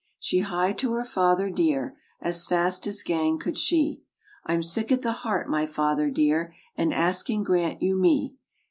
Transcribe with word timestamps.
She 0.17 0.39
hied 0.39 0.71
her 0.71 0.77
to 0.77 0.93
her 0.93 1.03
father 1.03 1.51
dear 1.51 1.95
As 2.19 2.47
fast 2.47 2.87
as 2.87 3.03
gang 3.03 3.37
could 3.37 3.55
she: 3.55 4.01
"I'm 4.43 4.63
sick 4.63 4.91
at 4.91 5.03
the 5.03 5.11
heart, 5.11 5.47
my 5.47 5.67
father 5.67 6.09
dear; 6.09 6.55
An 6.75 6.91
asking 6.91 7.43
grant 7.43 7.83
you 7.83 7.95
me!" 7.95 8.33